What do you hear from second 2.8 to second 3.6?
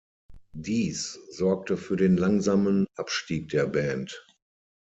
Abstieg